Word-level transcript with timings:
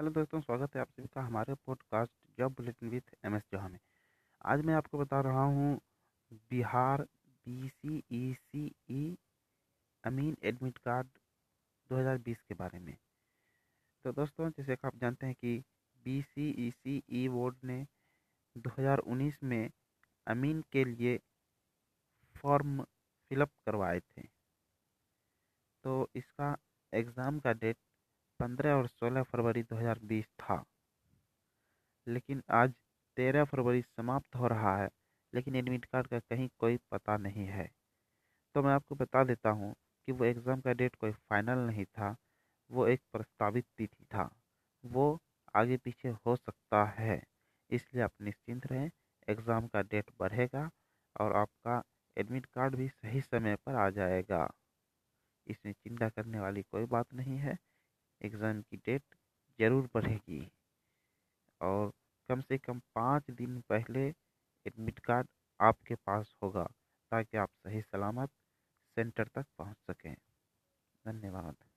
Hello 0.00 0.10
दोस्तों, 0.10 0.40
स्वागत 0.40 0.74
है 0.74 0.80
आप 0.80 0.90
सभी 0.90 1.06
का 1.06 1.22
हमारे 1.22 1.54
podcast 1.54 2.12
job 2.38 2.52
bulletin 2.52 2.88
with 2.88 3.14
M 3.24 3.34
S 3.36 3.42
जहा 3.52 3.68
में। 3.68 3.78
आज 4.44 4.60
मैं 4.60 4.74
आपको 4.74 4.98
बता 4.98 5.20
रहा 5.20 5.42
हूँ, 5.42 5.80
Bihar 6.50 7.02
B 7.46 7.68
C 7.68 8.02
E 8.12 8.34
C 8.34 8.74
E 8.90 9.18
अमीन 10.04 10.36
एडमिट 10.42 10.78
कार्ड 10.78 11.06
2020 11.90 12.40
के 12.40 12.54
बारे 12.54 12.78
में। 12.78 12.96
तो 14.04 14.12
दोस्तों, 14.12 14.50
जैसे 14.50 14.76
कि 14.76 14.86
आप 14.86 14.96
जानते 14.96 15.26
हैं 15.26 15.34
कि 15.34 15.64
बी 16.04 16.22
सी 16.22 16.48
ई 16.66 16.70
सी 16.70 17.02
ई 17.10 17.28
बोर्ड 17.28 17.56
ने 17.64 17.86
2019 18.56 19.42
में 19.42 19.70
अमीन 20.26 20.64
के 20.72 20.84
लिए 20.84 21.20
फॉर्म 22.36 22.82
फिलअप 23.30 23.50
करवाए 23.66 24.00
थे। 24.00 24.22
तो 25.84 26.10
इसका 26.14 26.56
एग्ज़ाम 26.92 27.40
का 27.40 27.52
डेट 27.52 27.76
पंद्रह 28.40 28.74
और 28.74 28.86
सोलह 28.88 29.22
फरवरी 29.22 29.62
2020 29.64 30.28
था। 30.40 30.64
लेकिन 32.06 32.42
आज 32.50 32.72
तेरह 33.16 33.44
फरवरी 33.44 33.82
समाप्त 33.82 34.36
हो 34.36 34.46
रहा 34.46 34.76
है, 34.76 34.88
लेकिन 35.32 35.56
एडमिट 35.56 35.84
कार्ड 35.84 36.06
का 36.06 36.18
कहीं 36.20 36.48
कोई 36.58 36.78
पता 36.90 37.16
नहीं 37.16 37.46
है। 37.46 37.68
तो 38.54 38.62
मैं 38.62 38.72
आपको 38.72 38.94
बता 38.94 39.24
देता 39.24 39.50
हूँ 39.50 39.74
कि 40.08 40.12
वो 40.12 40.24
एग्ज़ाम 40.24 40.60
का 40.60 40.72
डेट 40.72 40.94
कोई 40.96 41.12
फाइनल 41.12 41.58
नहीं 41.66 41.84
था, 41.84 42.14
वो 42.70 42.86
एक 42.86 43.02
प्रस्तावित 43.12 43.66
तिथि 43.78 44.04
था। 44.04 44.30
वो 44.84 45.18
आगे 45.54 45.76
पीछे 45.76 46.08
हो 46.26 46.36
सकता 46.36 46.84
है, 46.92 47.22
इसलिए 47.70 48.02
आप 48.04 48.12
निश्चिंत 48.20 48.66
रहें 48.66 48.90
एग्ज़ाम 49.28 49.66
का 49.68 49.82
डेट 49.82 50.10
बढ़ेगा 50.20 50.70
और 51.16 51.36
आपका 51.36 51.82
एडमिट 52.16 52.46
कार्ड 52.46 52.76
भी 52.76 52.88
सही 52.88 53.20
समय 53.22 53.56
पर 53.56 53.74
आ 53.76 53.88
जाएगा। 53.90 54.48
इसमें 55.46 55.72
चिंता 55.74 56.08
करने 56.08 56.40
वाली 56.40 56.62
कोई 56.62 56.84
बात 56.88 57.12
नहीं 57.14 57.36
है। 57.38 57.58
एग्ज़ाम 58.20 58.62
की 58.62 58.76
डेट 58.78 59.02
ज़रूर 59.58 59.88
बढ़ेगी 59.94 60.40
और 61.60 61.90
कम 62.28 62.40
से 62.40 62.58
कम 62.58 62.78
पाँच 62.94 63.30
दिन 63.30 63.60
पहले 63.68 64.06
एडमिट 64.66 64.98
कार्ड 65.00 65.28
आपके 65.60 65.94
पास 65.96 66.34
होगा, 66.42 66.64
ताकि 67.12 67.36
आप 67.36 67.50
सही 67.58 67.82
सलामत 67.82 68.30
सेंटर 68.96 69.28
तक 69.34 69.46
पहुँच 69.58 69.76
सकें। 69.90 70.14
धन्यवाद। 71.04 71.69